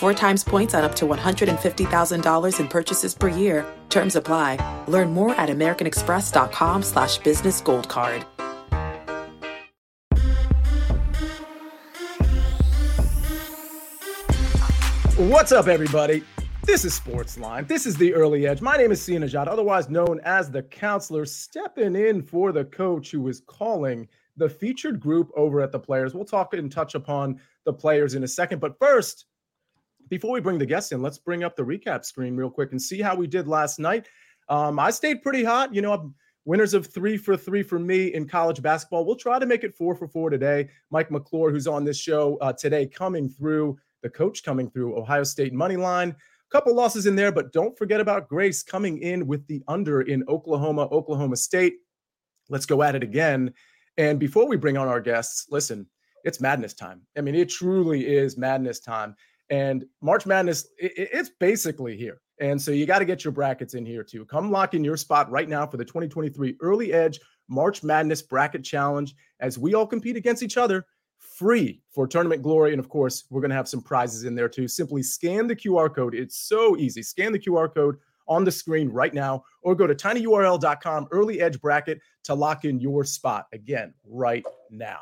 [0.00, 3.66] Four times points on up to $150,000 in purchases per year.
[3.90, 4.56] Terms apply.
[4.88, 8.24] Learn more at americanexpress.com slash business gold card.
[15.18, 16.24] What's up, everybody?
[16.62, 17.68] This is Sportsline.
[17.68, 18.62] This is the early edge.
[18.62, 23.10] My name is Sia Nejad, otherwise known as the counselor, stepping in for the coach
[23.10, 26.14] who is calling the featured group over at the players.
[26.14, 28.60] We'll talk and touch upon the players in a second.
[28.60, 29.26] But first,
[30.10, 32.82] before we bring the guests in, let's bring up the recap screen real quick and
[32.82, 34.08] see how we did last night.
[34.48, 35.74] Um, I stayed pretty hot.
[35.74, 39.06] You know, I'm winners of three for three for me in college basketball.
[39.06, 40.68] We'll try to make it four for four today.
[40.90, 45.24] Mike McClure, who's on this show uh, today, coming through, the coach coming through Ohio
[45.24, 46.14] State money line.
[46.50, 50.24] Couple losses in there, but don't forget about Grace coming in with the under in
[50.26, 51.74] Oklahoma, Oklahoma State.
[52.48, 53.54] Let's go at it again.
[53.98, 55.86] And before we bring on our guests, listen,
[56.24, 57.02] it's madness time.
[57.16, 59.14] I mean, it truly is madness time.
[59.50, 62.20] And March Madness, it, it's basically here.
[62.40, 64.24] And so you got to get your brackets in here too.
[64.24, 68.64] Come lock in your spot right now for the 2023 Early Edge March Madness Bracket
[68.64, 70.86] Challenge as we all compete against each other
[71.18, 72.72] free for tournament glory.
[72.72, 74.68] And of course, we're going to have some prizes in there too.
[74.68, 76.14] Simply scan the QR code.
[76.14, 77.02] It's so easy.
[77.02, 77.96] Scan the QR code
[78.28, 82.78] on the screen right now or go to tinyurl.com early edge bracket to lock in
[82.78, 85.00] your spot again right now.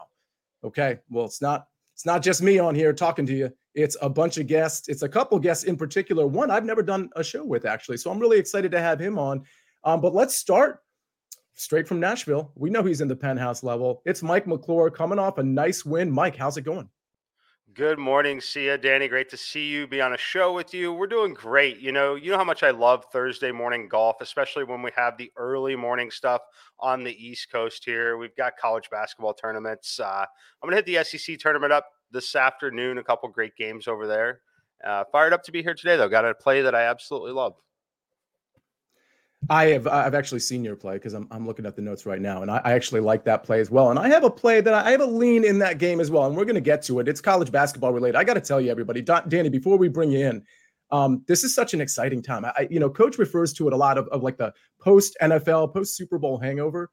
[0.64, 0.98] Okay.
[1.10, 3.52] Well, it's not it's not just me on here talking to you.
[3.78, 4.88] It's a bunch of guests.
[4.88, 6.26] It's a couple guests in particular.
[6.26, 9.20] One I've never done a show with actually, so I'm really excited to have him
[9.20, 9.44] on.
[9.84, 10.82] Um, but let's start
[11.54, 12.50] straight from Nashville.
[12.56, 14.02] We know he's in the penthouse level.
[14.04, 16.10] It's Mike McClure coming off a nice win.
[16.10, 16.88] Mike, how's it going?
[17.72, 18.76] Good morning, Sia.
[18.76, 19.86] Danny, great to see you.
[19.86, 20.92] Be on a show with you.
[20.92, 21.78] We're doing great.
[21.78, 25.16] You know, you know how much I love Thursday morning golf, especially when we have
[25.16, 26.40] the early morning stuff
[26.80, 28.16] on the East Coast here.
[28.16, 30.00] We've got college basketball tournaments.
[30.00, 30.26] Uh,
[30.60, 32.98] I'm gonna hit the SEC tournament up this afternoon.
[32.98, 34.40] A couple great games over there.
[34.84, 36.08] Uh, fired up to be here today, though.
[36.08, 37.54] Got a play that I absolutely love.
[39.50, 42.20] I have I've actually seen your play because I'm I'm looking at the notes right
[42.20, 43.90] now, and I, I, actually like that play as well.
[43.90, 46.26] And I have a play that I have a lean in that game as well,
[46.26, 47.08] and we're going to get to it.
[47.08, 48.16] It's college basketball related.
[48.16, 50.44] I got to tell you, everybody, Danny, before we bring you in,
[50.90, 52.44] um, this is such an exciting time.
[52.44, 55.72] I, you know, Coach refers to it a lot of, of like the post NFL,
[55.72, 56.90] post Super Bowl hangover.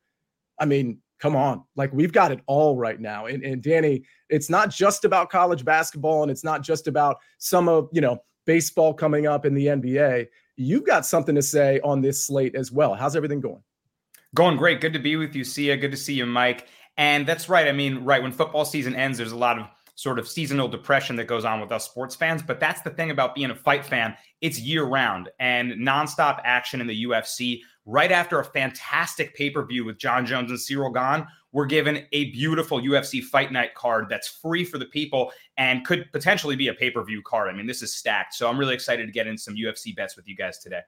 [0.59, 3.26] I mean, come on like we've got it all right now.
[3.26, 7.70] And, and danny it's not just about college basketball and it's not just about some
[7.70, 10.28] of you know baseball coming up in the nba
[10.58, 12.94] you've got something to say on this slate as well.
[12.94, 13.62] How's everything going?
[14.34, 14.81] Going great.
[14.81, 15.78] Good to be with you sia.
[15.78, 16.68] Good to see you mike.
[16.98, 17.68] And that's right.
[17.68, 21.16] I mean right when football season ends there's a lot of sort of seasonal depression
[21.16, 22.44] that goes on with us sports fans.
[22.44, 24.16] But that's the thing about being a fight fan.
[24.42, 29.66] It's year round and nonstop action in the UFC right after a fantastic pay per
[29.66, 34.07] view with Jon Jones and Ciryl Gane, we're given a beautiful UFC Fight Night card
[34.09, 37.50] that's free for the people and could potentially be a pay per view card.
[37.50, 38.34] I mean, this is stacked.
[38.34, 40.81] So I'm really excited to get in some UFC bets with you guys today.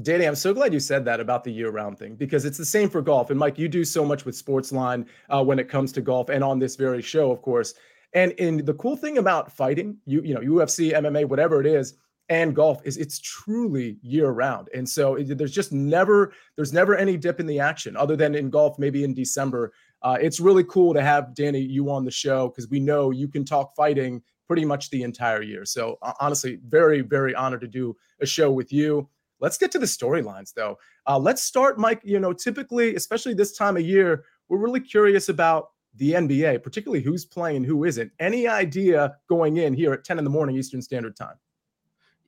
[0.00, 2.88] Danny, I'm so glad you said that about the year-round thing because it's the same
[2.88, 3.28] for golf.
[3.28, 6.42] And Mike, you do so much with Sportsline uh, when it comes to golf, and
[6.42, 7.74] on this very show, of course.
[8.14, 11.94] And in the cool thing about fighting, you you know, UFC, MMA, whatever it is,
[12.28, 16.96] and golf is it's truly year round and so it, there's just never there's never
[16.96, 19.72] any dip in the action other than in golf maybe in december.
[20.02, 23.28] Uh, it's really cool to have danny you on the show because we know you
[23.28, 25.64] can talk fighting pretty much the entire year.
[25.64, 29.08] So uh, honestly very very honored to do a show with you.
[29.40, 30.78] Let's get to the storylines though.
[31.06, 35.28] Uh, let's start mike you know typically especially this time of year we're really curious
[35.28, 38.12] about the nba particularly who's playing who isn't.
[38.20, 41.34] Any idea going in here at 10 in the morning eastern standard time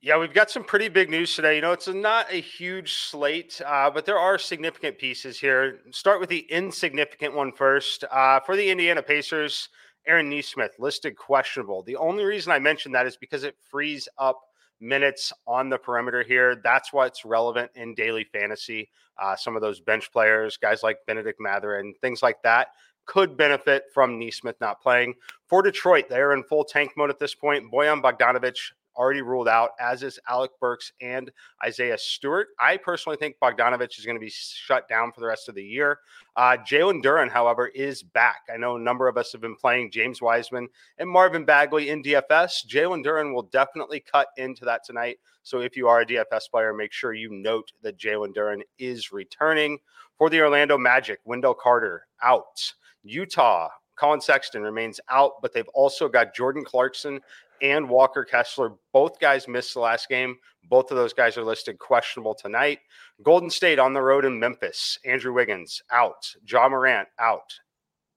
[0.05, 1.55] yeah, we've got some pretty big news today.
[1.55, 5.79] You know, it's not a huge slate, uh, but there are significant pieces here.
[5.89, 8.03] Start with the insignificant one first.
[8.11, 9.67] Uh, for the Indiana Pacers,
[10.05, 11.81] Aaron Nesmith listed questionable.
[11.81, 14.39] The only reason I mentioned that is because it frees up
[14.79, 16.61] minutes on the perimeter here.
[16.63, 18.91] That's what's relevant in daily fantasy.
[19.19, 22.67] Uh, some of those bench players, guys like Bennedict Mathurin and things like that,
[23.07, 25.15] could benefit from Nesmith not playing.
[25.47, 27.71] For Detroit, they're in full tank mode at this point.
[27.73, 28.57] Bojan Bogdanovic
[28.95, 31.31] already ruled out, as is Alec Burks and
[31.63, 32.47] Isaiah Stewart.
[32.59, 35.63] I personally think Bogdanovic is going to be shut down for the rest of the
[35.63, 35.99] year.
[36.35, 38.41] Uh, Jalen Duren, however, is back.
[38.53, 42.03] I know a number of us have been playing James Wiseman and Marvin Bagley in
[42.03, 42.65] DFS.
[42.67, 45.17] Jalen Duren will definitely cut into that tonight.
[45.43, 49.11] So if you are a DFS player, make sure you note that Jalen Duren is
[49.11, 49.79] returning.
[50.17, 52.73] For the Orlando Magic, Wendell Carter out.
[53.03, 57.19] Utah, Collin Sexton remains out, but they've also got Jordan Clarkson
[57.61, 58.73] and Walker Kessler.
[58.93, 60.37] Both guys missed the last game.
[60.69, 62.79] Both of those guys are listed questionable tonight.
[63.23, 64.97] Golden State on the road in Memphis.
[65.05, 66.33] Andrew Wiggins out.
[66.47, 67.53] Ja Morant out.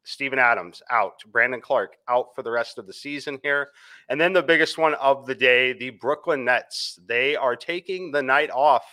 [0.05, 1.23] Steven Adams out.
[1.31, 3.69] Brandon Clarke out for the rest of the season here.
[4.09, 6.99] And then the biggest one of the day the Brooklyn Nets.
[7.07, 8.85] They are taking the night off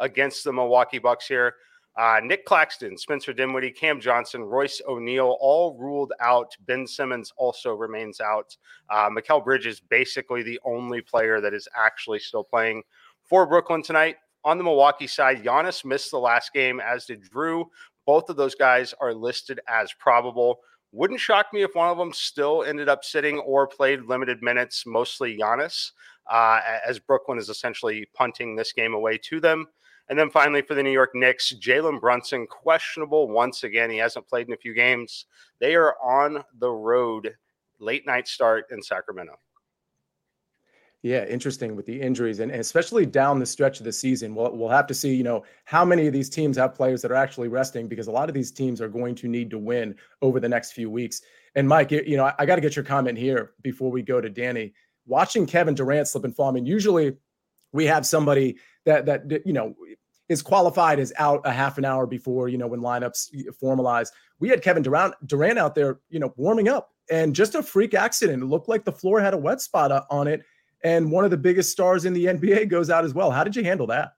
[0.00, 1.54] against the Milwaukee Bucks here.
[1.96, 6.56] Uh, Nic Claxton, Spencer Dinwiddie, Cam Johnson, Royce O'Neale, all ruled out.
[6.66, 8.56] Ben Simmons also remains out.
[8.90, 12.82] Uh, Mikal Bridges, basically the only player that is actually still playing
[13.22, 14.16] for Brooklyn tonight.
[14.44, 17.64] On the Milwaukee side, Giannis missed the last game, as did Jrue.
[18.06, 20.58] Both of those guys are listed as probable.
[20.92, 24.84] Wouldn't shock me if one of them still ended up sitting or played limited minutes,
[24.84, 25.92] mostly Giannis,
[26.30, 29.66] uh, as Brooklyn is essentially punting this game away to them.
[30.08, 33.90] And then finally for the New York Knicks, Jalen Brunson, questionable once again.
[33.90, 35.26] He hasn't played in a few games.
[35.60, 37.34] They are on the road,
[37.78, 39.38] late night start in Sacramento.
[41.04, 44.34] Yeah, interesting with the injuries and especially down the stretch of the season.
[44.34, 47.10] We'll, we'll have to see, you know, how many of these teams have players that
[47.10, 49.96] are actually resting because a lot of these teams are going to need to win
[50.22, 51.20] over the next few weeks.
[51.56, 54.18] And Mike, you know, I, I got to get your comment here before we go
[54.20, 54.72] to Danny.
[55.06, 56.48] Watching Kevin Durant slip and fall.
[56.48, 57.18] I mean, usually
[57.72, 58.56] we have somebody
[58.86, 59.74] that that you know
[60.28, 63.30] is qualified as out a half an hour before you know when lineups
[63.62, 64.08] formalize.
[64.38, 67.94] We had Kevin Durant Durant out there, you know, warming up, and just a freak
[67.94, 68.42] accident.
[68.42, 70.42] It looked like the floor had a wet spot on it,
[70.82, 73.30] and one of the biggest stars in the NBA goes out as well.
[73.30, 74.12] How did you handle that?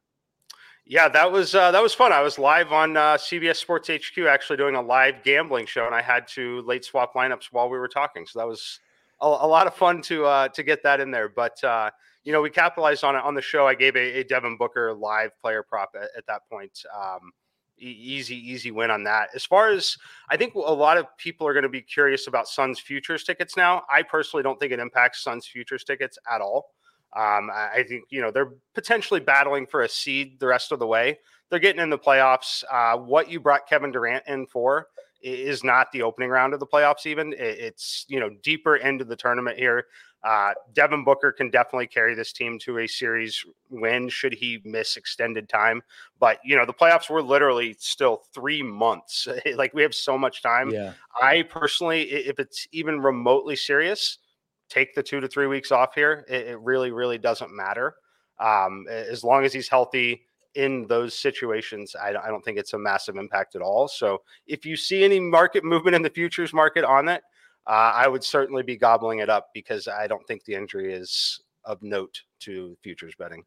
[0.88, 2.12] Yeah, that was uh, that was fun.
[2.12, 5.94] I was live on uh, CBS Sports HQ, actually doing a live gambling show, and
[5.94, 8.25] I had to late swap lineups while we were talking.
[8.25, 8.79] So that was
[9.20, 11.29] a, a lot of fun to uh, to get that in there.
[11.29, 11.91] But uh,
[12.26, 13.69] you know, we capitalized on it on the show.
[13.69, 16.82] I gave a, a Devin Booker live player prop at, at that point.
[16.93, 17.31] Um,
[17.78, 19.28] easy, easy win on that.
[19.32, 19.96] As far as
[20.28, 23.56] I think a lot of people are going to be curious about Suns futures tickets
[23.56, 23.84] now.
[23.93, 26.70] I personally don't think it impacts Suns futures tickets at all.
[27.17, 30.87] Um, I think you know they're potentially battling for a seed the rest of the
[30.87, 31.20] way.
[31.49, 32.64] They're getting in the playoffs.
[32.70, 34.88] Uh, what you brought Kevin Durant in for
[35.23, 37.06] is not the opening round of the playoffs.
[37.06, 39.87] Even it's you know deeper into the tournament here.
[40.26, 44.96] Uh, Devin Booker can definitely carry this team to a series win should he miss
[44.96, 45.81] extended time.
[46.19, 49.28] But you know, the playoffs were literally still three months.
[49.55, 50.70] like we have so much time.
[50.70, 50.94] Yeah.
[51.23, 54.19] I personally, if it's even remotely serious,
[54.69, 56.25] take the two to three weeks off here.
[56.28, 57.94] It, it really, really doesn't matter.
[58.40, 60.23] Um, as long as he's healthy
[60.56, 63.87] in those situations, I, I don't think it's a massive impact at all.
[63.87, 67.23] So if you see any market movement in the futures market on that,
[67.67, 71.41] uh, I would certainly be gobbling it up because I don't think the injury is
[71.65, 73.43] of note to futures betting.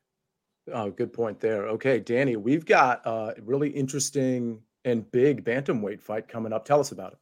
[0.71, 1.68] Oh, good point there.
[1.68, 6.66] Okay, Danny, we've got a really interesting and big bantamweight fight coming up.
[6.66, 7.19] Tell us about it.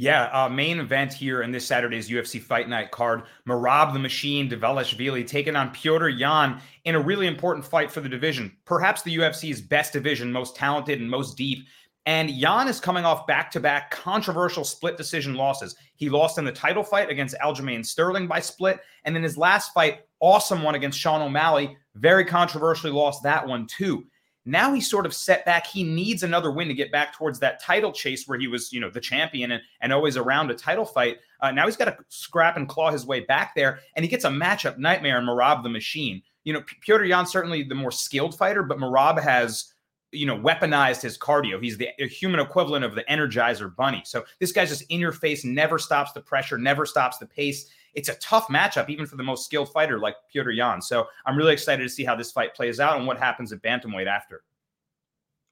[0.00, 3.24] Yeah, uh, main event here in this Saturday's UFC Fight Night card.
[3.48, 8.08] Merab the Machine Dvalishvili taking on Pyotr Yan in a really important fight for the
[8.08, 8.56] division.
[8.64, 11.66] Perhaps the UFC's best division, most talented and most deep.
[12.08, 15.76] And Yan is coming off back to back controversial split decision losses.
[15.94, 18.80] He lost in the title fight against Aljamain Sterling by split.
[19.04, 23.66] And then his last fight, awesome one against Sean O'Malley, very controversially lost that one
[23.66, 24.06] too.
[24.46, 25.66] Now he's sort of set back.
[25.66, 28.80] He needs another win to get back towards that title chase where he was, you
[28.80, 31.18] know, the champion and, and always around a title fight.
[31.42, 33.80] Uh, now he's got to scrap and claw his way back there.
[33.96, 36.22] And he gets a matchup nightmare in Merab the Machine.
[36.44, 39.74] You know, Petr Yan certainly the more skilled fighter, but Merab has
[40.12, 41.62] you know, weaponized his cardio.
[41.62, 44.02] He's the human equivalent of the Energizer Bunny.
[44.04, 47.68] So this guy's just in your face, never stops the pressure, never stops the pace.
[47.94, 50.80] It's a tough matchup, even for the most skilled fighter like Petr Yan.
[50.80, 53.62] So I'm really excited to see how this fight plays out and what happens at
[53.62, 54.42] bantamweight after.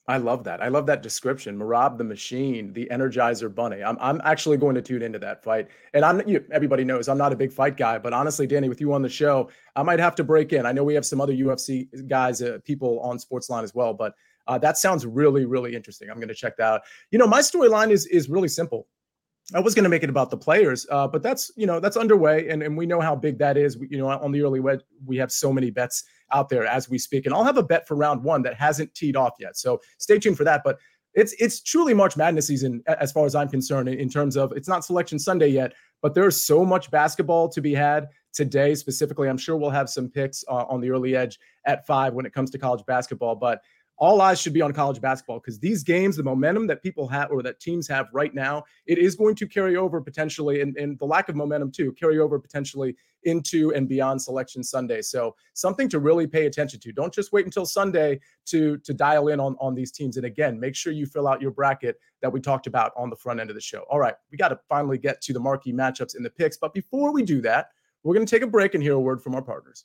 [0.08, 0.62] I love that.
[0.62, 1.58] I love that description.
[1.58, 3.82] Merab the Machine, the Energizer Bunny.
[3.82, 5.68] I'm, I'm actually going to tune into that fight.
[5.94, 8.80] And I'm you, everybody knows I'm not a big fight guy, but honestly, Danny, with
[8.80, 10.64] you on the show, I might have to break in.
[10.64, 14.14] I know we have some other UFC guys, uh, people on Sportsline as well, but
[14.46, 16.10] uh, that sounds really, really interesting.
[16.10, 16.80] I'm going to check that out.
[17.10, 18.86] You know, my storyline is is really simple.
[19.54, 21.96] I was going to make it about the players, uh, but that's you know that's
[21.96, 23.78] underway, and, and we know how big that is.
[23.78, 26.88] We, you know, on the early wedge, we have so many bets out there as
[26.88, 29.56] we speak, and I'll have a bet for round one that hasn't teed off yet.
[29.56, 30.62] So stay tuned for that.
[30.64, 30.78] But
[31.14, 34.52] it's it's truly March Madness season as far as I'm concerned in, in terms of
[34.52, 35.72] it's not Selection Sunday yet,
[36.02, 39.28] but there's so much basketball to be had today specifically.
[39.28, 42.34] I'm sure we'll have some picks uh, on the early edge at five when it
[42.34, 43.62] comes to college basketball, but
[43.98, 47.30] all eyes should be on college basketball because these games, the momentum that people have
[47.30, 50.98] or that teams have right now, it is going to carry over potentially, and, and
[50.98, 55.02] the lack of momentum too, carry over potentially into and beyond Selection Sunday.
[55.02, 56.92] So something to really pay attention to.
[56.92, 60.16] Don't just wait until Sunday to to dial in on on these teams.
[60.16, 63.16] And again, make sure you fill out your bracket that we talked about on the
[63.16, 63.84] front end of the show.
[63.90, 66.72] All right, we got to finally get to the marquee matchups in the picks, but
[66.74, 67.68] before we do that,
[68.02, 69.84] we're going to take a break and hear a word from our partners.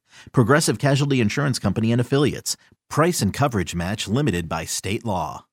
[0.31, 2.57] Progressive Casualty Insurance Company and Affiliates.
[2.89, 5.45] Price and coverage match limited by state law.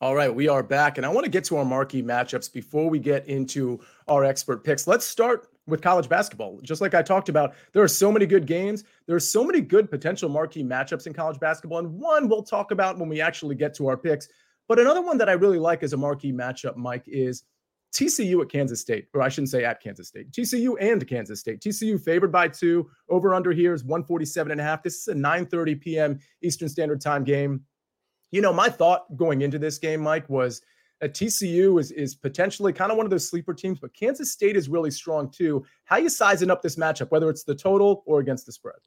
[0.00, 2.90] All right, we are back, and I want to get to our marquee matchups before
[2.90, 3.78] we get into
[4.08, 4.88] our expert picks.
[4.88, 6.58] Let's start with college basketball.
[6.62, 8.82] Just like I talked about, there are so many good games.
[9.06, 12.72] There are so many good potential marquee matchups in college basketball, and one we'll talk
[12.72, 14.28] about when we actually get to our picks.
[14.66, 17.44] But another one that I really like as a marquee matchup, Mike, is
[17.92, 21.60] TCU at Kansas State, or I shouldn't say at Kansas State, TCU and Kansas State.
[21.60, 22.90] TCU favored by two.
[23.08, 24.82] Over under here is 147 and a half.
[24.82, 26.18] This is a 9:30 p.m.
[26.42, 27.62] Eastern Standard Time game.
[28.30, 30.62] You know, my thought going into this game, Mike, was
[31.02, 34.56] that TCU is is potentially kind of one of those sleeper teams, but Kansas State
[34.56, 35.64] is really strong too.
[35.84, 38.80] How you sizing up this matchup, whether it's the total or against the spread?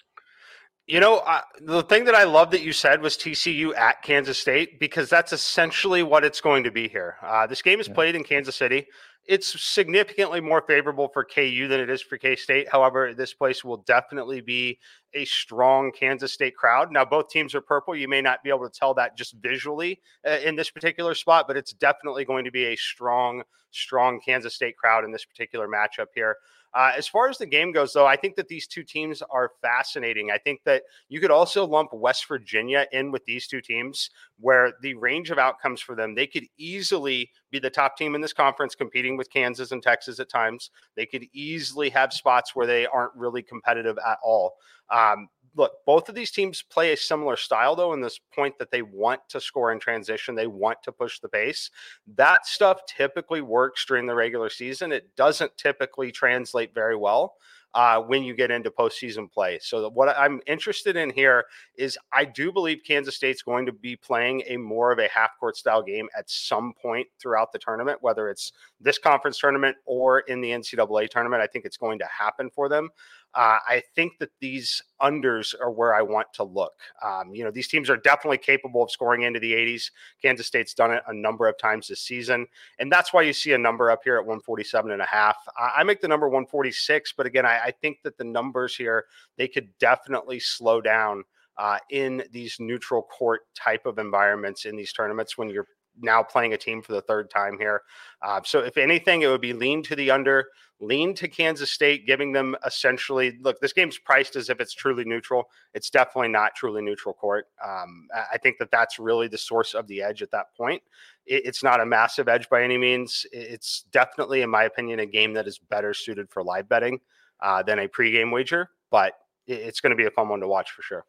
[0.87, 4.37] You know, uh, the thing that I love that you said was TCU at Kansas
[4.37, 7.15] State because that's essentially what it's going to be here.
[7.23, 7.95] Uh, this game is yeah.
[7.95, 8.85] played in Kansas City.
[9.27, 12.69] It's significantly more favorable for KU than it is for K State.
[12.71, 14.77] However, this place will definitely be
[15.15, 16.91] a strong Kansas State crowd.
[16.91, 17.95] Now, both teams are purple.
[17.95, 21.45] You may not be able to tell that just visually uh, in this particular spot,
[21.47, 25.67] but it's definitely going to be a strong, strong Kansas State crowd in this particular
[25.67, 26.37] matchup here.
[26.75, 29.51] Uh, as far as the game goes, though, I think that these two teams are
[29.62, 30.29] fascinating.
[30.29, 34.10] I think that you could also lump West Virginia in with these two teams,
[34.41, 38.20] where the range of outcomes for them, they could easily be the top team in
[38.20, 40.70] this conference, competing with Kansas and Texas at times.
[40.98, 44.55] They could easily have spots where they aren't really competitive at all.
[44.94, 48.71] Um, look, both of these teams play a similar style, though, in this point that
[48.71, 50.35] they want to score in transition.
[50.35, 51.71] They want to push the pace.
[52.15, 54.91] That stuff typically works during the regular season.
[54.91, 57.35] It doesn't typically translate very well
[57.75, 59.59] uh, when you get into postseason play.
[59.62, 61.43] So what I'm interested in here
[61.77, 65.31] is I do believe Kansas State's going to be playing a more of a half
[65.38, 70.19] court style game at some point throughout the tournament, whether it's this conference tournament or
[70.19, 71.43] in the NCAA tournament.
[71.43, 72.89] I think it's going to happen for them.
[73.35, 76.71] Uh, I think that these unders are where I want to look.
[77.03, 79.91] Um, you know, these teams are definitely capable of scoring into the 80s.
[80.21, 82.47] Kansas State's done it a number of times this season.
[82.79, 85.35] And that's why you see a number up here at 147 and a half.
[85.57, 89.05] I, I make the number 146, but again, I, I, think that the numbers here,
[89.37, 91.25] they could definitely slow down
[91.57, 95.67] uh, in these neutral court type of environments in these tournaments when you're
[96.01, 97.81] now playing a team for the third time here.
[98.21, 100.47] Uh, so, if anything, it would be lean to the under,
[100.79, 105.05] lean to Kansas State, giving them essentially look, this game's priced as if it's truly
[105.05, 105.49] neutral.
[105.73, 107.47] It's definitely not truly neutral court.
[107.63, 110.81] Um, I think that that's really the source of the edge at that point.
[111.25, 113.25] It, it's not a massive edge by any means.
[113.31, 116.99] It's definitely, in my opinion, a game that is better suited for live betting
[117.41, 119.13] uh, than a pregame wager, but
[119.47, 121.05] it, it's going to be a fun one to watch for sure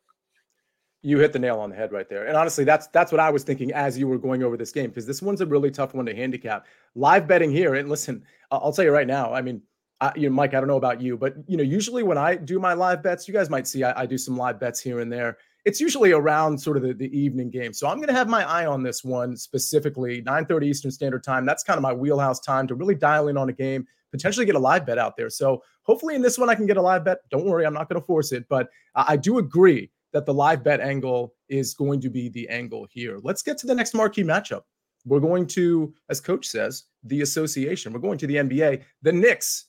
[1.02, 2.26] you hit the nail on the head right there.
[2.26, 4.88] And honestly, that's that's what I was thinking as you were going over this game
[4.90, 6.66] because this one's a really tough one to handicap.
[6.94, 9.32] Live betting here, and listen, I'll tell you right now.
[9.32, 9.62] I mean,
[10.00, 12.34] I, you know, Mike, I don't know about you, but you know, usually when I
[12.36, 15.00] do my live bets, you guys might see I, I do some live bets here
[15.00, 15.38] and there.
[15.64, 17.72] it's usually around sort of the, the evening game.
[17.72, 21.46] So I'm going to have my eye on this one specifically, 9:30 Eastern Standard Time.
[21.46, 24.54] That's kind of my wheelhouse time to really dial in on a game, potentially get
[24.54, 25.30] a live bet out there.
[25.30, 27.18] So hopefully in this one I can get a live bet.
[27.30, 30.64] Don't worry, I'm not going to force it, but I do agree that the live
[30.64, 33.18] bet angle is going to be the angle here.
[33.22, 34.62] Let's get to the next marquee matchup.
[35.04, 37.92] We're going to, as coach says, the association.
[37.92, 38.82] We're going to the NBA.
[39.02, 39.66] The Knicks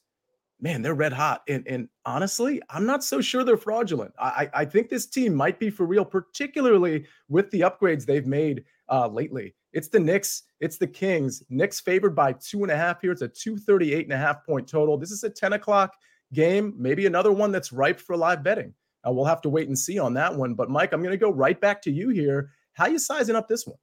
[0.62, 1.44] man, they're red hot.
[1.50, 4.14] And, and honestly, I'm not so sure they're fraudulent.
[4.18, 8.64] I, I think this team might be for real, particularly with the upgrades they've made
[8.90, 9.54] uh, lately.
[9.74, 11.44] It's the Knicks, it's the Kings.
[11.50, 13.12] Knicks favored by two and a half here.
[13.12, 14.98] It's a 238 and a half point total.
[14.98, 15.94] This is a 10 o'clock
[16.34, 18.74] game, maybe another one that's ripe for live betting.
[19.08, 20.54] Uh, we'll have to wait and see on that one.
[20.54, 22.52] But Mike, I'm going to go right back to you here.
[22.74, 23.78] How you sizing up this one?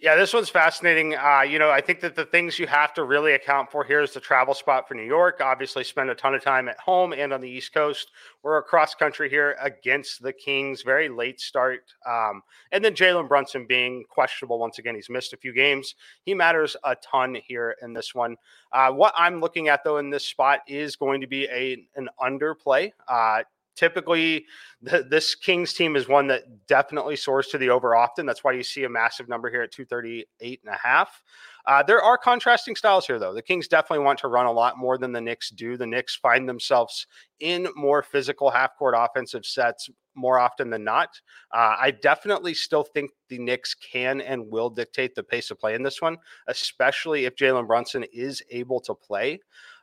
[0.00, 1.14] Yeah, this one's fascinating.
[1.14, 4.02] Uh, you know, I think that the things you have to really account for here
[4.02, 5.40] is the travel spot for New York.
[5.40, 8.10] Obviously, spend a ton of time at home and on the East Coast.
[8.42, 10.82] We're across country here against the Kings.
[10.82, 11.94] Very late start.
[12.06, 14.96] Um, and then Jalen Brunson being questionable once again.
[14.96, 15.94] He's missed a few games.
[16.24, 18.36] He matters a ton here in this one.
[18.72, 22.08] Uh, what I'm looking at though in this spot is going to be a an
[22.20, 22.90] underplay.
[23.08, 24.46] Uh, typically
[24.82, 28.26] this Kings team is one that definitely soars to the over often.
[28.26, 31.22] That's why you see a massive number here at 238 and a half.
[31.66, 33.32] Uh, there are contrasting styles here, though.
[33.32, 35.76] The Kings definitely want to run a lot more than the Knicks do.
[35.78, 37.06] The Knicks find themselves
[37.40, 41.20] in more physical half court offensive sets more often than not.
[41.52, 45.74] Uh, I definitely still think the Knicks can and will dictate the pace of play
[45.74, 49.40] in this one, especially if Jalen Brunson is able to play.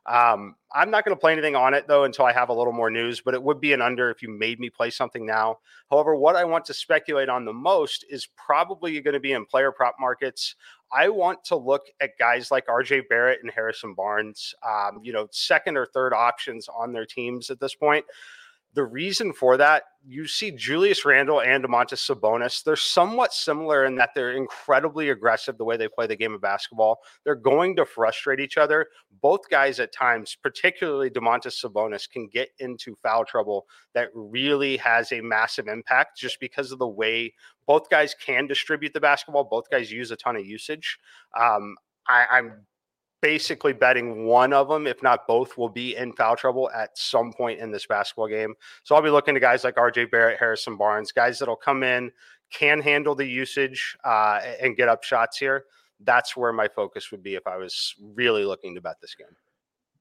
[0.07, 2.73] Um, I'm not going to play anything on it though until I have a little
[2.73, 5.57] more news, but it would be an under if you made me play something now.
[5.91, 9.45] However, what I want to speculate on the most is probably going to be in
[9.45, 10.55] player prop markets.
[10.91, 15.27] I want to look at guys like RJ Barrett and Harrison Barnes, um, you know,
[15.31, 18.05] second or third options on their teams at this point.
[18.73, 22.63] The reason for that, you see Julius Randle and Domantas Sabonis.
[22.63, 26.41] They're somewhat similar in that they're incredibly aggressive the way they play the game of
[26.41, 26.99] basketball.
[27.23, 28.87] They're going to frustrate each other.
[29.21, 35.11] Both guys at times, particularly Domantas Sabonis, can get into foul trouble that really has
[35.11, 37.33] a massive impact just because of the way
[37.67, 39.43] both guys can distribute the basketball.
[39.43, 40.97] Both guys use a ton of usage.
[41.39, 41.75] Um,
[42.07, 42.65] I, am
[43.21, 47.31] basically betting one of them, if not both, will be in foul trouble at some
[47.31, 48.55] point in this basketball game.
[48.83, 52.11] So I'll be looking to guys like RJ Barrett, Harrison Barnes, guys that'll come in,
[52.51, 55.65] can handle the usage, uh, and get up shots here.
[56.03, 59.35] That's where my focus would be if I was really looking to bet this game.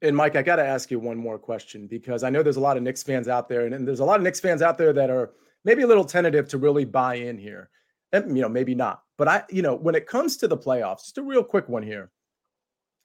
[0.03, 2.61] And Mike, I got to ask you one more question because I know there's a
[2.61, 4.79] lot of Knicks fans out there, and, and there's a lot of Knicks fans out
[4.79, 5.33] there that are
[5.65, 7.69] maybe a little tentative to really buy in here.
[8.13, 9.03] And, you know, maybe not.
[9.19, 11.83] But I, you know, when it comes to the playoffs, just a real quick one
[11.83, 12.11] here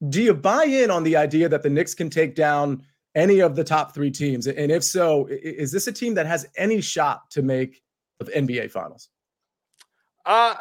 [0.09, 2.83] do you buy in on the idea that the Knicks can take down
[3.15, 4.47] any of the top three teams?
[4.47, 7.81] And if so, is this a team that has any shot to make
[8.19, 9.09] the NBA Finals?
[10.25, 10.55] Uh,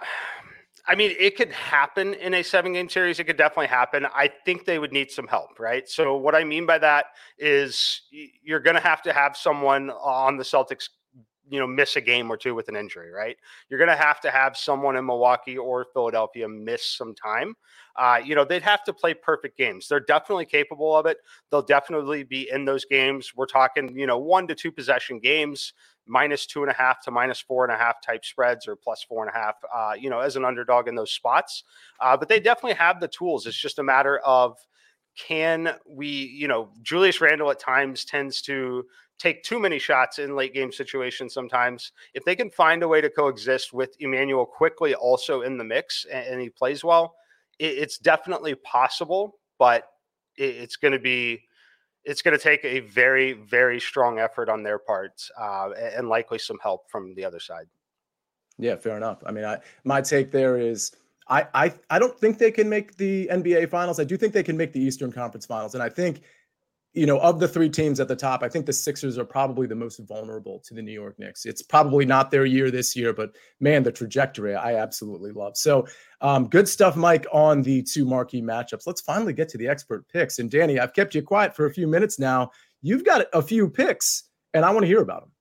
[0.86, 3.18] I mean, it could happen in a seven game series.
[3.18, 4.06] It could definitely happen.
[4.14, 5.88] I think they would need some help, right?
[5.88, 7.06] So, what I mean by that
[7.38, 10.90] is you're going to have to have someone on the Celtics
[11.48, 13.36] you know miss a game or two with an injury right?
[13.68, 17.54] You're going to have to have someone in milwaukee or philadelphia miss some time.
[17.96, 19.88] Uh, you know they'd have to play perfect games.
[19.88, 21.18] They're definitely capable of it.
[21.50, 23.32] They'll definitely be in those games.
[23.34, 25.72] We're talking you know one to two possession games
[26.06, 29.02] minus two and a half to minus four and a half type spreads or plus
[29.02, 31.64] four and a half uh, you know as an underdog in those spots.
[32.00, 33.46] Uh, but they definitely have the tools.
[33.46, 34.56] It's just a matter of
[35.16, 38.84] can we you know julius Randle at times tends to
[39.18, 41.92] take too many shots in late game situations sometimes.
[42.14, 46.04] If they can find a way to coexist with Immanuel Quickley also in the mix
[46.10, 47.14] and, and he plays well,
[47.58, 49.88] it, it's definitely possible, but
[50.36, 51.42] it, it's going to be
[52.04, 56.38] it's going to take a very very strong effort on their parts uh, and likely
[56.38, 57.66] some help from the other side.
[58.58, 59.22] Yeah, fair enough.
[59.26, 60.92] I mean, I my take there is
[61.28, 63.98] I I I don't think they can make the NBA finals.
[63.98, 66.22] I do think they can make the Eastern Conference finals, and I think
[66.94, 69.66] you know, of the three teams at the top, I think the Sixers are probably
[69.66, 71.44] the most vulnerable to the New York Knicks.
[71.44, 75.56] It's probably not their year this year, but man, the trajectory I absolutely love.
[75.56, 75.86] So,
[76.20, 78.86] um, good stuff, Mike, on the two marquee matchups.
[78.86, 80.38] Let's finally get to the expert picks.
[80.38, 82.52] And Danny, I've kept you quiet for a few minutes now.
[82.80, 85.32] You've got a few picks, and I want to hear about them.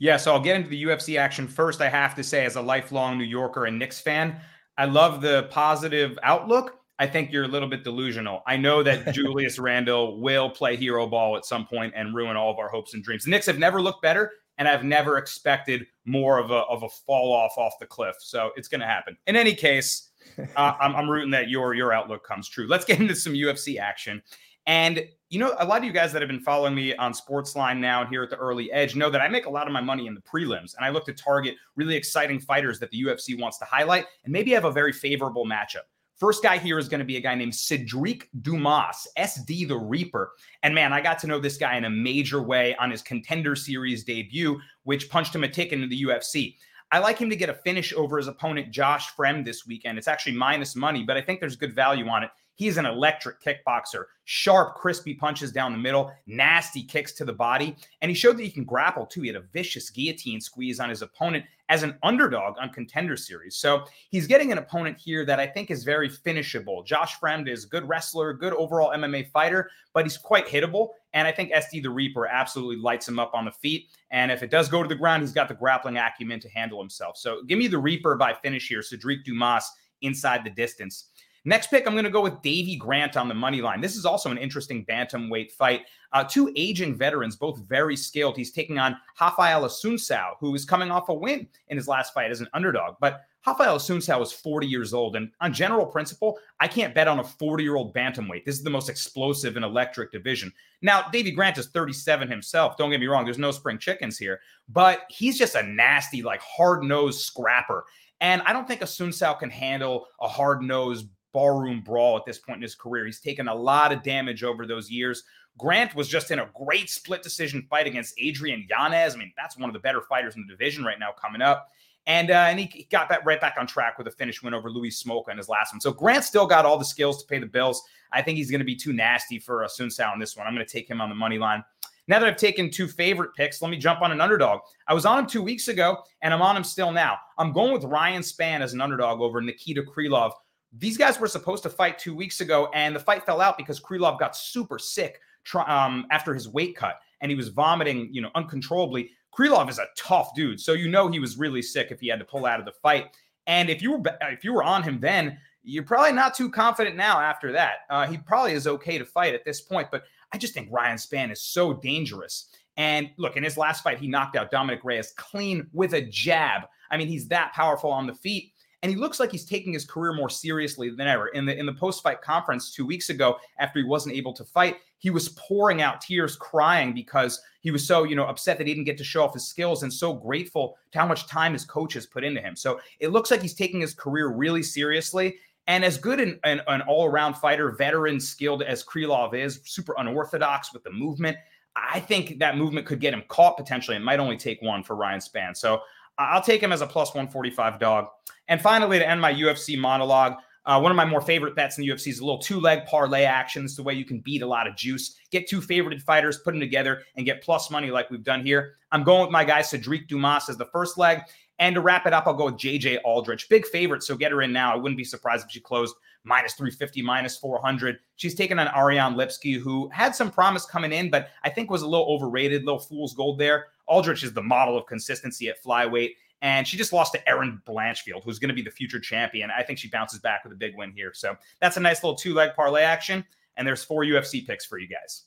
[0.00, 1.80] Yeah, so I'll get into the UFC action first.
[1.80, 4.40] I have to say, as a lifelong New Yorker and Knicks fan,
[4.76, 8.42] I love the positive outlook I think you're a little bit delusional.
[8.46, 12.50] I know that Julius Randle will play hero ball at some point and ruin all
[12.50, 13.24] of our hopes and dreams.
[13.24, 16.88] The Knicks have never looked better, and I've never expected more of a of a
[17.06, 18.16] fall off off the cliff.
[18.20, 19.16] So it's going to happen.
[19.26, 22.66] In any case, uh, I'm, I'm rooting that your your outlook comes true.
[22.66, 24.22] Let's get into some UFC action.
[24.66, 27.78] And you know, a lot of you guys that have been following me on Sportsline
[27.78, 29.80] now and here at the early edge know that I make a lot of my
[29.80, 30.76] money in the prelims.
[30.76, 34.32] And I look to target really exciting fighters that the UFC wants to highlight and
[34.32, 35.86] maybe have a very favorable matchup.
[36.20, 40.32] First guy here is going to be a guy named Sedriques Dumas, SD the Reaper.
[40.62, 43.56] And man, I got to know this guy in a major way on his contender
[43.56, 46.56] series debut, which punched him a ticket into the UFC.
[46.92, 49.96] I like him to get a finish over his opponent, Josh Fremd, this weekend.
[49.96, 52.30] It's actually minus money, but I think there's good value on it.
[52.60, 57.74] He's an electric kickboxer, sharp, crispy punches down the middle, nasty kicks to the body.
[58.02, 59.22] And he showed that he can grapple too.
[59.22, 63.56] He had a vicious guillotine squeeze on his opponent as an underdog on contender series.
[63.56, 66.82] So he's getting an opponent here that I think is very finishable.
[66.82, 70.88] Josh Fremd is a good wrestler, good overall MMA fighter, but he's quite hittable.
[71.14, 73.88] And I think SD the Reaper absolutely lights him up on the feet.
[74.10, 76.78] And if it does go to the ground, he's got the grappling acumen to handle
[76.78, 77.16] himself.
[77.16, 78.80] So give me the Reaper by finish here.
[78.80, 79.64] Sedriques Dumas
[80.02, 81.06] inside the distance.
[81.44, 83.80] Next pick, I'm going to go with Davy Grant on the money line.
[83.80, 85.86] This is also an interesting bantamweight fight.
[86.12, 88.36] Uh, two aging veterans, both very skilled.
[88.36, 92.30] He's taking on Raphael Assunção, who is coming off a win in his last fight
[92.30, 92.96] as an underdog.
[93.00, 95.16] But Raphael Assunção is 40 years old.
[95.16, 98.44] And on general principle, I can't bet on a 40 year old bantamweight.
[98.44, 100.52] This is the most explosive and electric division.
[100.82, 102.76] Now, Davy Grant is 37 himself.
[102.76, 106.42] Don't get me wrong, there's no spring chickens here, but he's just a nasty, like
[106.42, 107.84] hard nosed scrapper.
[108.20, 112.56] And I don't think Assunção can handle a hard nosed barroom brawl at this point
[112.56, 113.06] in his career.
[113.06, 115.24] He's taken a lot of damage over those years.
[115.58, 119.14] Grant was just in a great split decision fight against Adrian Yanez.
[119.14, 121.68] I mean, that's one of the better fighters in the division right now coming up.
[122.06, 124.70] And, uh, and he got that right back on track with a finish win over
[124.70, 125.80] Louis Smolka in his last one.
[125.80, 127.82] So Grant still got all the skills to pay the bills.
[128.10, 130.46] I think he's going to be too nasty for uh, Assunção in this one.
[130.46, 131.62] I'm going to take him on the money line.
[132.08, 134.60] Now that I've taken two favorite picks, let me jump on an underdog.
[134.88, 137.18] I was on him two weeks ago, and I'm on him still now.
[137.38, 140.32] I'm going with Ryan Spann as an underdog over Nikita Krylov.
[140.72, 143.80] These guys were supposed to fight two weeks ago, and the fight fell out because
[143.80, 145.20] Krylov got super sick
[145.66, 149.10] um, after his weight cut, and he was vomiting, you know, uncontrollably.
[149.36, 152.18] Krylov is a tough dude, so you know he was really sick if he had
[152.18, 153.16] to pull out of the fight.
[153.46, 156.96] And if you were if you were on him then, you're probably not too confident
[156.96, 157.80] now after that.
[157.88, 160.96] Uh, he probably is okay to fight at this point, but I just think Ryan
[160.96, 162.48] Spann is so dangerous.
[162.76, 166.62] And look, in his last fight, he knocked out Dominick Reyes clean with a jab.
[166.90, 168.52] I mean, he's that powerful on the feet
[168.82, 171.28] and he looks like he's taking his career more seriously than ever.
[171.28, 174.44] In the in the post fight conference two weeks ago, after he wasn't able to
[174.44, 178.66] fight, he was pouring out tears, crying because he was so you know upset that
[178.66, 181.52] he didn't get to show off his skills and so grateful to how much time
[181.52, 182.56] his coach has put into him.
[182.56, 185.36] So it looks like he's taking his career really seriously.
[185.66, 189.94] And as good an, an, an all around fighter, veteran, skilled as Krylov is, super
[189.98, 191.36] unorthodox with the movement.
[191.76, 193.96] I think that movement could get him caught potentially.
[193.96, 195.56] It might only take one for Ryan Spann.
[195.56, 195.82] So
[196.20, 198.08] I'll take him as a plus 145 dog.
[198.48, 200.34] And finally, to end my UFC monologue,
[200.66, 202.84] uh, one of my more favorite bets in the UFC is a little two leg
[202.84, 203.64] parlay action.
[203.64, 205.16] It's the way you can beat a lot of juice.
[205.30, 208.74] Get two favorited fighters, put them together, and get plus money like we've done here.
[208.92, 211.22] I'm going with my guy, Sedriques Dumas, as the first leg.
[211.58, 213.48] And to wrap it up, I'll go with JJ Aldrich.
[213.48, 214.72] Big favorite, so get her in now.
[214.72, 217.98] I wouldn't be surprised if she closed minus 350, minus 400.
[218.16, 221.82] She's taken on Ariane Lipski, who had some promise coming in, but I think was
[221.82, 223.66] a little overrated, little fool's gold there.
[223.90, 226.14] Aldrich is the model of consistency at flyweight.
[226.42, 229.50] And she just lost to Erin Blanchfield, who's going to be the future champion.
[229.50, 231.12] I think she bounces back with a big win here.
[231.12, 233.24] So that's a nice little two leg parlay action.
[233.58, 235.24] And there's four UFC picks for you guys.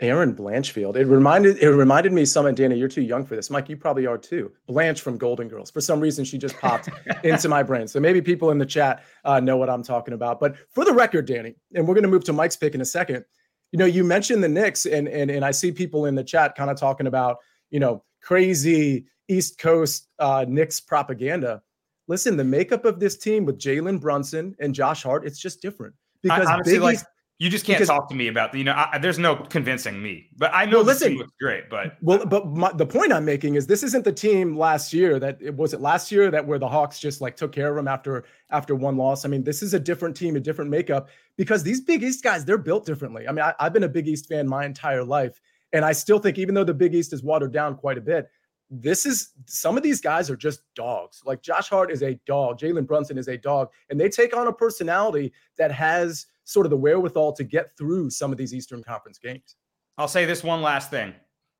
[0.00, 0.96] Erin Blanchfield.
[0.96, 2.52] It reminded it reminded me some.
[2.54, 3.50] Dana, you're too young for this.
[3.50, 4.50] Mike, you probably are too.
[4.66, 5.70] Blanche from Golden Girls.
[5.70, 6.88] For some reason, she just popped
[7.24, 7.86] into my brain.
[7.86, 10.40] So maybe people in the chat uh, know what I'm talking about.
[10.40, 12.84] But for the record, Danny, and we're going to move to Mike's pick in a
[12.84, 13.24] second.
[13.72, 16.54] You know, you mentioned the Knicks, and and and I see people in the chat
[16.54, 17.38] kind of talking about
[17.70, 21.62] you know crazy East Coast uh, Knicks propaganda.
[22.08, 25.94] Listen, the makeup of this team with Jalen Brunson and Josh Hart, it's just different
[26.22, 27.06] because I, honestly, Big like, East,
[27.40, 28.74] you just can't because, talk to me about you know.
[28.76, 31.70] I, there's no convincing me, but I know well, listen, looks great.
[31.70, 35.18] But well, but my, the point I'm making is this isn't the team last year
[35.18, 37.76] that it was it last year that where the Hawks just like took care of
[37.76, 39.24] them after after one loss.
[39.24, 42.44] I mean, this is a different team, a different makeup because these Big East guys
[42.44, 43.26] they're built differently.
[43.26, 45.40] I mean, I, I've been a Big East fan my entire life,
[45.72, 48.28] and I still think even though the Big East is watered down quite a bit,
[48.70, 51.22] this is some of these guys are just dogs.
[51.24, 54.46] Like Josh Hart is a dog, Jalen Brunson is a dog, and they take on
[54.46, 58.82] a personality that has sort of the wherewithal to get through some of these Eastern
[58.82, 59.56] Conference games.
[59.98, 61.14] I'll say this one last thing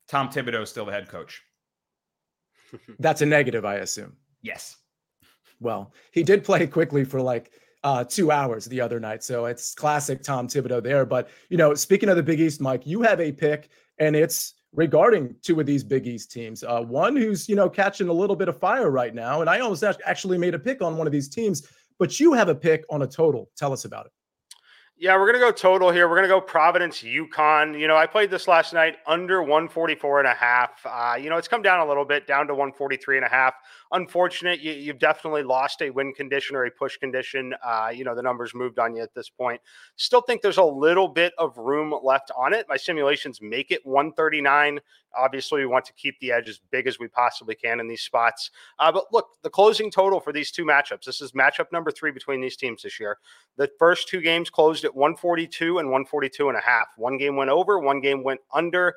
[0.08, 1.42] Tom Thibodeau is still the head coach.
[2.98, 4.16] That's a negative, I assume.
[4.42, 4.76] Yes.
[5.60, 9.22] Well, he did play Quickley for like uh, two hours the other night.
[9.22, 11.04] So it's classic Tom Thibodeau there.
[11.04, 14.54] But, you know, speaking of the Big East, Mike, you have a pick, and it's
[14.72, 16.64] regarding two of these Big East teams.
[16.64, 19.60] Uh, one who's you know catching a little bit of fire right now, and I
[19.60, 22.84] almost actually made a pick on one of these teams, but you have a pick
[22.90, 23.48] on a total.
[23.56, 24.12] Tell us about it.
[24.96, 26.10] Yeah, we're to go total here.
[26.10, 27.78] We're to go Providence, UConn.
[27.78, 30.72] You know, I played this last night under 144 and a half.
[30.84, 33.54] Uh, you know, it's come down a little bit, down to 143 and a half.
[33.92, 37.52] Unfortunate, you, have definitely lost a win condition or a push condition.
[37.64, 39.60] Uh, you know, the numbers moved on you at this point.
[39.96, 42.66] Still think there's a little bit of room left on it.
[42.68, 44.78] My simulations make it 139.
[45.18, 48.02] Obviously, we want to keep the edge as big as we possibly can in these
[48.02, 48.52] spots.
[48.78, 51.02] Uh, but look, the closing total for these two matchups.
[51.04, 53.18] This is matchup number three between these teams this year.
[53.56, 56.86] The first two games closed at 142 and 142 and a half.
[56.96, 58.94] One game went over, one game went under.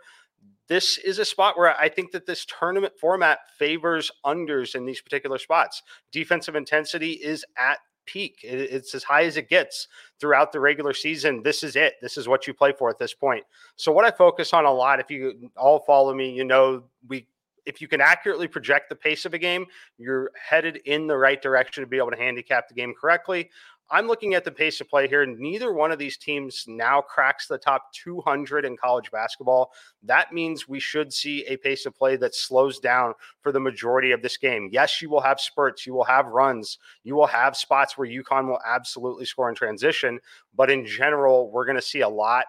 [0.67, 5.01] This is a spot where I think that this tournament format favors unders in these
[5.01, 5.83] particular spots.
[6.11, 8.39] Defensive intensity is at peak.
[8.43, 9.87] It's as high as it gets
[10.19, 11.43] throughout the regular season.
[11.43, 11.95] This is it.
[12.01, 13.43] This is what you play for at this point.
[13.75, 17.27] So what I focus on a lot, if you all follow me, you know we
[17.65, 19.65] if you can accurately project the pace of a game,
[19.97, 23.49] you're headed in the right direction to be able to handicap the game correctly.
[23.93, 25.23] I'm looking at the pace of play here.
[25.23, 29.71] Neither one of these teams now cracks the top 200 in college basketball.
[30.01, 34.11] That means we should see a pace of play that slows down for the majority
[34.11, 34.69] of this game.
[34.71, 38.47] Yes, you will have spurts, you will have runs, you will have spots where UConn
[38.47, 40.19] will absolutely score in transition.
[40.55, 42.45] But in general, we're going to see a lot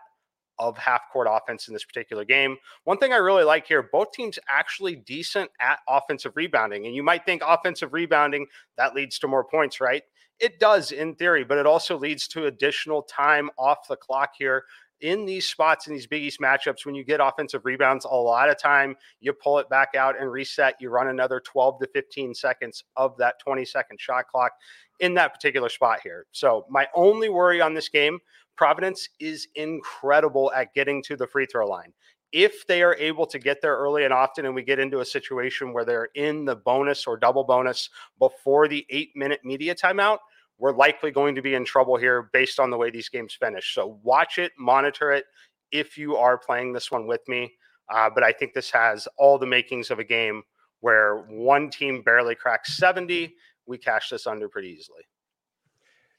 [0.59, 2.57] of half court offense in this particular game.
[2.85, 6.87] One thing I really like here, both teams actually decent at offensive rebounding.
[6.87, 8.47] And you might think offensive rebounding,
[8.79, 10.05] that leads to more points, right?
[10.45, 14.65] It does in theory, but it also leads to additional time off the clock here
[15.01, 16.85] in these spots in these Big East matchups.
[16.85, 20.31] When you get offensive rebounds, a lot of time you pull it back out and
[20.31, 20.75] reset.
[20.81, 24.53] You run another 12 to 15 seconds of that 20 second shot clock
[25.01, 26.27] in that particular spot here.
[26.33, 28.19] So, my only worry on this game
[28.55, 31.95] Providence is incredible at getting to the free throw line
[32.35, 35.05] if they are able to get there early and often, and we get into a
[35.05, 40.19] situation where they're in the bonus or double bonus before the eight minute media timeout,
[40.59, 43.75] we're likely going to be in trouble here based on the way these games finish.
[43.75, 45.25] So watch it, monitor it
[45.73, 47.53] if you are playing this one with me.
[47.93, 50.43] Uh, but I think this has all the makings of a game
[50.81, 53.35] where one team barely cracks 70.
[53.67, 55.03] We cash this under pretty easily.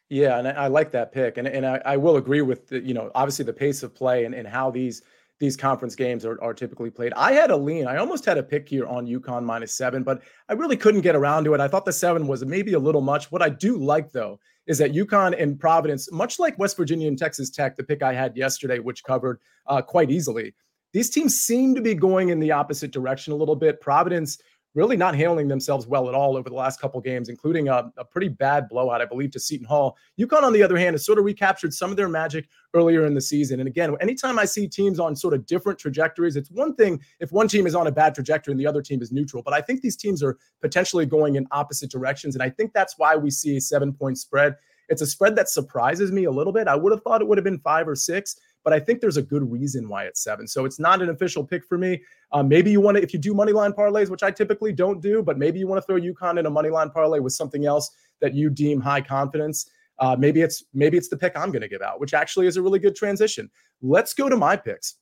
[0.09, 2.93] Yeah, and I, like that pick, and and I, I will agree with the, you
[2.93, 5.01] know obviously the pace of play and, and how these
[5.39, 7.13] these conference games are, are typically played.
[7.13, 7.87] I had a lean.
[7.87, 11.15] I almost had a pick here on UConn minus seven, but I really couldn't get
[11.15, 11.59] around to it.
[11.59, 13.31] I thought the seven was maybe a little much.
[13.31, 17.17] What I do like though is that UConn and Providence, much like West Virginia and
[17.17, 20.55] Texas Tech, the pick I had yesterday, which covered uh, quite easily,
[20.93, 23.81] these teams seem to be going in the opposite direction a little bit.
[23.81, 24.37] Providence
[24.75, 28.03] really not handling themselves well at all over the last couple games, including a, a,
[28.03, 29.97] pretty bad blowout, I believe, to Seton Hall.
[30.19, 33.13] UConn, on the other hand, has sort of recaptured some of their magic earlier in
[33.13, 33.61] the season.
[33.61, 37.31] And again, anytime I see teams on sort of different trajectories, it's one thing if
[37.31, 39.41] one team is on a bad trajectory and the other team is neutral.
[39.41, 42.35] But I think these teams are potentially going in opposite directions.
[42.35, 44.55] And I think that's why we see a seven point spread.
[44.89, 46.67] It's a spread that surprises me a little bit.
[46.67, 49.15] I would have thought it would have been five or six but I think there's
[49.15, 50.47] a good reason why it's seven.
[50.47, 52.01] So it's not an official pick for me.
[52.31, 55.01] Uh, maybe you want to, if you do money line parlays, which I typically don't
[55.01, 57.65] do, but maybe you want to throw UConn in a money line parlay with something
[57.65, 59.69] else that you deem high confidence.
[59.99, 62.57] Uh, maybe it's maybe it's the pick I'm going to give out, which actually is
[62.57, 63.49] a really good transition.
[63.81, 64.95] Let's go to my picks.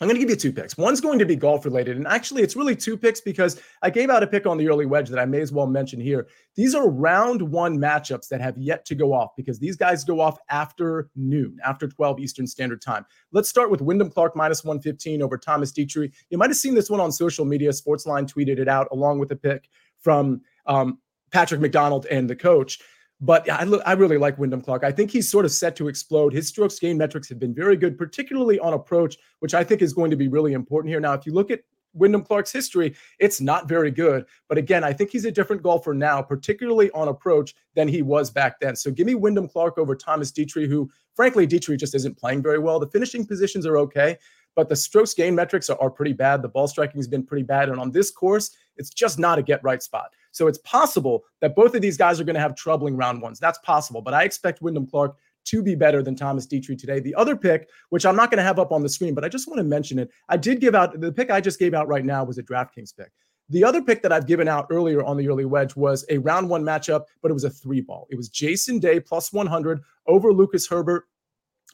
[0.00, 0.76] I'm going to give you two picks.
[0.76, 1.96] One's going to be golf related.
[1.96, 4.84] And actually, it's really two picks because I gave out a pick on the early
[4.84, 6.28] wedge that I may as well mention here.
[6.54, 10.20] These are round one matchups that have yet to go off because these guys go
[10.20, 13.06] off after noon, after 12 Eastern Standard Time.
[13.32, 16.12] Let's start with Wyndham Clark minus 115 over Thomas Detry.
[16.28, 17.70] You might have seen this one on social media.
[17.70, 20.98] Sportsline tweeted it out along with a pick from um,
[21.30, 22.80] Patrick McDonald and the coach.
[23.20, 24.84] But I, I really like Wyndham Clark.
[24.84, 26.32] I think he's sort of set to explode.
[26.32, 29.94] His strokes gain metrics have been very good, particularly on approach, which I think is
[29.94, 31.00] going to be really important here.
[31.00, 31.60] Now, if you look at
[31.96, 34.26] Wyndham Clark's history, it's not very good.
[34.48, 38.30] But again, I think he's a different golfer now, particularly on approach, than he was
[38.30, 38.76] back then.
[38.76, 42.58] So give me Wyndham Clark over Thomas Detry, who, frankly, Detry just isn't playing very
[42.58, 42.78] well.
[42.78, 44.18] The finishing positions are okay,
[44.54, 46.42] but the strokes gain metrics are, are pretty bad.
[46.42, 47.70] The ball striking has been pretty bad.
[47.70, 50.12] And on this course, it's just not a get right spot.
[50.36, 53.40] So it's possible that both of these guys are going to have troubling round ones.
[53.40, 54.02] That's possible.
[54.02, 57.00] But I expect Wyndham Clark to be better than Thomas Detry today.
[57.00, 59.30] The other pick, which I'm not going to have up on the screen, but I
[59.30, 60.10] just want to mention it.
[60.28, 62.94] I did give out the pick I just gave out right now was a DraftKings
[62.94, 63.10] pick.
[63.48, 66.50] The other pick that I've given out earlier on the early wedge was a round
[66.50, 68.06] one matchup, but it was a three ball.
[68.10, 71.04] It was Jason Day plus 100 over Lucas Herbert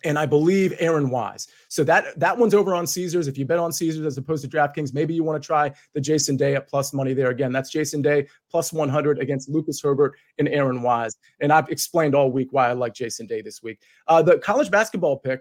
[0.04, 1.48] and I believe Aaron Wise.
[1.68, 3.28] So that that one's over on Caesars.
[3.28, 6.00] If you bet on Caesars as opposed to DraftKings, maybe you want to try the
[6.00, 7.30] Jason Day at plus money there.
[7.30, 11.16] Again, that's Jason Day plus 100 against Lucas Herbert and Aaron Wise.
[11.40, 13.80] And I've explained all week why I like Jason Day this week.
[14.06, 15.40] Uh, the college basketball pick,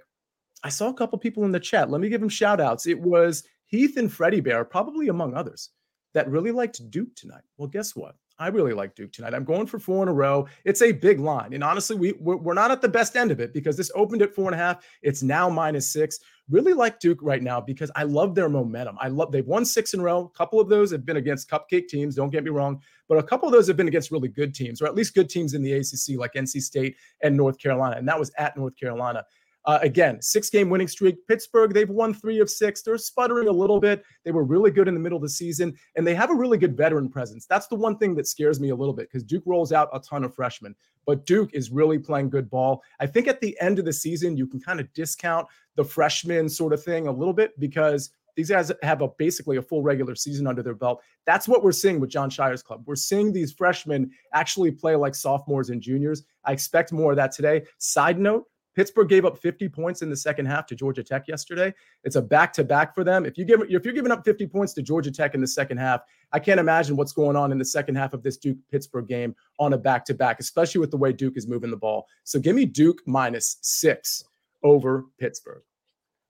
[0.63, 1.89] I saw a couple people in the chat.
[1.89, 2.88] Let me give them shout outs.
[2.88, 5.69] It was Heath and Freddie Bear, probably among others,
[6.13, 7.43] that really liked Duke tonight.
[7.58, 8.15] Well, guess what?
[8.41, 9.36] I really like Duke tonight.
[9.36, 10.47] I'm going for four in a row.
[10.65, 11.54] It's a big line.
[11.54, 14.34] And honestly, we, we're not at the best end of it because this opened at
[14.34, 14.84] four and a half.
[15.04, 16.19] It's now minus six.
[16.49, 18.97] Really like Duke right now because I love their momentum.
[18.99, 20.32] I love they've won six in a row.
[20.34, 22.15] A couple of those have been against cupcake teams.
[22.15, 24.82] Don't get me wrong, but a couple of those have been against really good teams,
[24.82, 27.95] or at least good teams in the ACC, like NC State and North Carolina.
[27.95, 29.23] And that was at North Carolina.
[29.65, 31.15] Uh, again, six game winning streak.
[31.28, 32.82] Pittsburgh, they've won three of six.
[32.82, 34.04] They're sputtering a little bit.
[34.26, 36.58] They were really good in the middle of the season, and they have a really
[36.58, 37.45] good veteran presence.
[37.45, 40.00] That's the one thing that scares me a little bit because Duke rolls out a
[40.00, 42.82] ton of freshmen, but Duke is really playing good ball.
[43.00, 46.50] I think at the end of the season, you can kind of discount the freshman
[46.50, 50.15] sort of thing a little bit because these guys have a basically a full regular
[50.15, 51.02] season under their belt.
[51.26, 52.84] That's what we're seeing with Jon Scheyer's club.
[52.86, 56.24] We're seeing these freshmen actually play like sophomores and juniors.
[56.45, 57.63] I expect more of that today.
[57.78, 58.45] Side note,
[58.76, 61.74] Pittsburgh gave up 50 points in the second half to Georgia Tech yesterday.
[62.04, 63.26] It's a back-to-back for them.
[63.26, 65.78] If you give if you're giving up 50 points to Georgia Tech in the second
[65.78, 69.08] half, I can't imagine what's going on in the second half of this Duke Pittsburgh
[69.08, 72.08] game on a back-to-back, especially with the way Duke is moving the ball.
[72.24, 74.24] So give me Duke minus six
[74.64, 75.64] over Pittsburgh.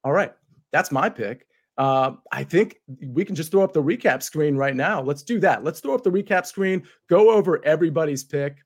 [0.04, 0.34] All right,
[0.72, 1.46] that's my pick.
[1.78, 2.78] Uh, I think
[3.08, 5.02] we can just throw up the recap screen right now.
[5.02, 5.64] Let's do that.
[5.64, 8.58] Let's throw up the recap screen, go over everybody's pick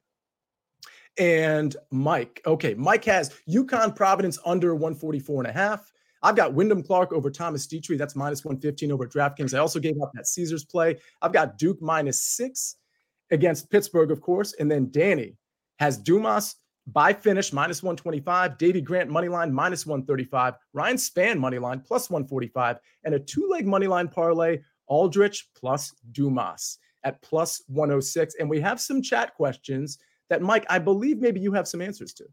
[1.18, 2.42] and Mike.
[2.46, 5.92] Okay, Mike has UConn Providence under 144 and a half.
[6.24, 7.98] I've got Wyndham Clark over Thomas Detry.
[7.98, 9.54] That's minus 115 over DraftKings.
[9.54, 10.98] I also gave up that Caesars play.
[11.22, 12.78] I've got Duke minus six
[13.32, 14.54] against Pittsburgh, of course.
[14.60, 15.38] And then Danny
[15.78, 16.56] has Dumas
[16.88, 22.10] by finish minus 125, Davey Grant money line minus 135, Ryan Spann money line plus
[22.10, 28.36] 145, and a two leg money line parlay, Aldrich plus Dumas at plus 106.
[28.40, 29.98] And we have some chat questions
[30.30, 32.26] that, Mike, I believe maybe you have some answers to.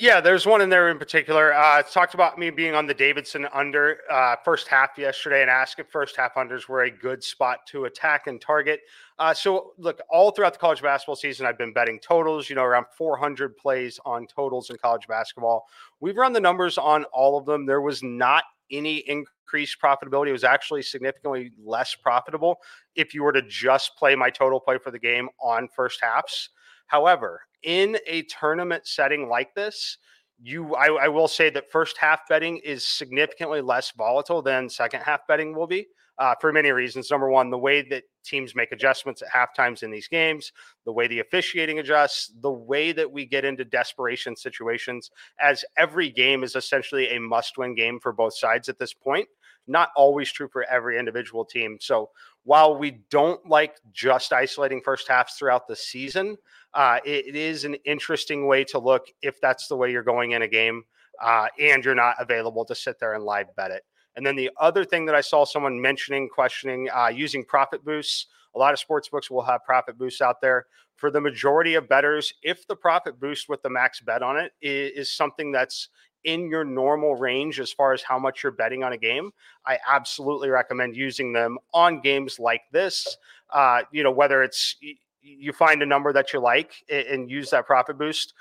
[0.00, 1.52] Yeah, there's one in there in particular.
[1.52, 5.80] Uh, talked about me being on the Davidson under uh, first half yesterday and asked
[5.80, 8.78] if first half unders were a good spot to attack and target.
[9.18, 12.62] Uh, so, look, all throughout the college basketball season, I've been betting totals, you know,
[12.62, 15.66] around 400 plays on totals in college basketball.
[15.98, 17.66] We've run the numbers on all of them.
[17.66, 20.28] There was not any increased profitability.
[20.28, 22.60] It was actually significantly less profitable
[22.94, 26.50] if you were to just play my total play for the game on first halves.
[26.88, 29.98] However, in a tournament setting like this,
[30.42, 35.00] you I, I, will say that first half betting is significantly less volatile than second
[35.00, 35.86] half betting will be
[36.18, 37.10] uh, for many reasons.
[37.10, 40.52] Number one, the way that teams make adjustments at half times in these games,
[40.84, 46.10] the way the officiating adjusts, the way that we get into desperation situations, as every
[46.10, 49.28] game is essentially a must win game for both sides at this point.
[49.68, 51.78] Not always true for every individual team.
[51.80, 52.10] So
[52.44, 56.36] while we don't like just isolating first halves throughout the season,
[56.74, 60.32] uh, it, it is an interesting way to look if that's the way you're going
[60.32, 60.84] in a game
[61.22, 63.82] uh, and you're not available to sit there and live bet it.
[64.16, 68.26] And then the other thing that I saw someone mentioning, questioning, uh, using profit boosts.
[68.56, 70.66] A lot of sports books will have profit boosts out there.
[70.96, 74.52] For the majority of bettors, if the profit boost with the max bet on it
[74.60, 75.90] is something that's
[76.28, 79.30] in your normal range as far as how much you're betting on a game,
[79.64, 83.16] I absolutely recommend using them on games like this.
[83.50, 84.76] Uh, you know, whether it's
[85.22, 88.34] you find a number that you like and use that profit boost.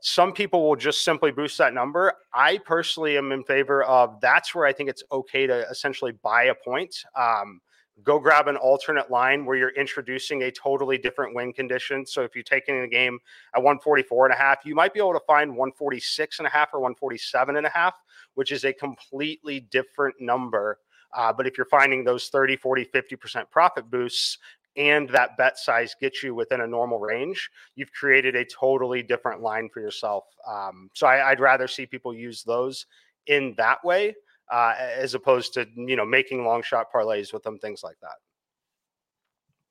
[0.00, 2.12] Some people will just simply boost that number.
[2.32, 6.44] I personally am in favor of that's where I think it's okay to essentially buy
[6.44, 6.94] a point.
[7.16, 7.60] Um,
[8.04, 12.06] go grab an alternate line where you're introducing a totally different win condition.
[12.06, 13.18] So if you're taking a game
[13.54, 16.72] at 144 and a half, you might be able to find 146 and a half
[16.72, 17.94] or 147 and a half,
[18.34, 20.78] which is a completely different number.
[21.14, 24.38] Uh, but if you're finding those 30, 40, 50% profit boosts
[24.76, 29.42] and that bet size gets you within a normal range, you've created a totally different
[29.42, 30.24] line for yourself.
[30.48, 32.86] Um, so I, I'd rather see people use those
[33.26, 34.14] in that way
[34.52, 38.16] uh, as opposed to you know making long shot parlays with them, things like that.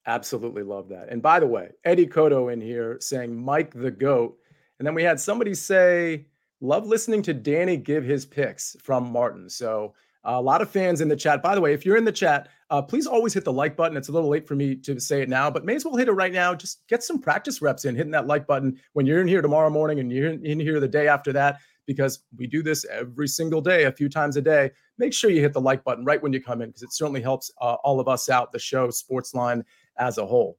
[0.08, 1.10] Absolutely love that.
[1.10, 4.38] And by the way, Eddie Cotto in here saying Mike the goat,
[4.80, 6.26] and then we had somebody say
[6.60, 9.50] love listening to Danny give his picks from Martin.
[9.50, 11.42] So a lot of fans in the chat.
[11.42, 13.98] By the way, if you're in the chat, uh, please always hit the like button.
[13.98, 16.08] It's a little late for me to say it now, but may as well hit
[16.08, 16.54] it right now.
[16.54, 19.70] Just get some practice reps in hitting that like button when you're in here tomorrow
[19.70, 21.60] morning and you're in here the day after that
[21.94, 24.72] because we do this every single day, a few times a day.
[24.98, 27.22] Make sure you hit the like button right when you come in because it certainly
[27.22, 29.64] helps uh, all of us out, the show, Sportsline
[29.98, 30.58] as a whole.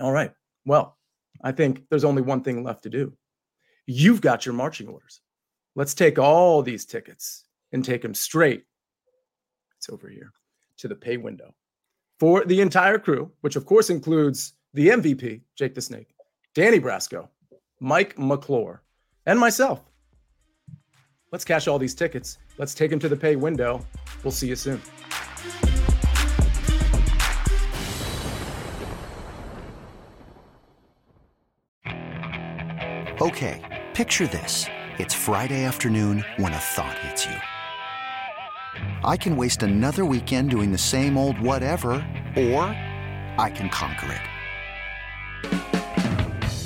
[0.00, 0.32] All right.
[0.64, 0.96] Well,
[1.42, 3.12] I think there's only one thing left to do.
[3.86, 5.20] You've got your marching orders.
[5.74, 8.64] Let's take all these tickets and take them straight.
[9.76, 10.32] It's over here
[10.78, 11.54] to the pay window
[12.18, 16.08] for the entire crew, which of course includes the MVP, Jake the Snake,
[16.54, 17.28] Danny Brasco,
[17.80, 18.82] Mike McClure,
[19.26, 19.80] and myself.
[21.30, 22.38] Let's cash all these tickets.
[22.56, 23.84] Let's take them to the pay window.
[24.24, 24.80] We'll see you soon.
[33.20, 34.66] Okay, picture this.
[34.98, 37.34] It's Friday afternoon when a thought hits you.
[39.04, 41.90] I can waste another weekend doing the same old whatever,
[42.36, 42.62] or
[43.38, 44.27] I can conquer it.